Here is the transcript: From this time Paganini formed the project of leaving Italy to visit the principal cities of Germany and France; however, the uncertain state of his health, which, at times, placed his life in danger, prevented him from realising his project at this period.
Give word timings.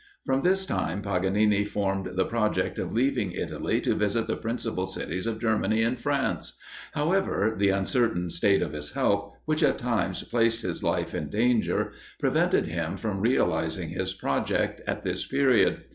From 0.25 0.39
this 0.39 0.65
time 0.65 1.03
Paganini 1.03 1.63
formed 1.63 2.13
the 2.17 2.25
project 2.25 2.79
of 2.79 2.91
leaving 2.91 3.33
Italy 3.33 3.79
to 3.81 3.93
visit 3.93 4.25
the 4.25 4.35
principal 4.35 4.87
cities 4.87 5.27
of 5.27 5.39
Germany 5.39 5.83
and 5.83 5.99
France; 5.99 6.57
however, 6.93 7.53
the 7.55 7.69
uncertain 7.69 8.31
state 8.31 8.63
of 8.63 8.73
his 8.73 8.93
health, 8.93 9.35
which, 9.45 9.61
at 9.61 9.77
times, 9.77 10.23
placed 10.23 10.63
his 10.63 10.81
life 10.81 11.13
in 11.13 11.29
danger, 11.29 11.91
prevented 12.19 12.65
him 12.65 12.97
from 12.97 13.21
realising 13.21 13.89
his 13.89 14.15
project 14.15 14.81
at 14.87 15.03
this 15.03 15.23
period. 15.27 15.83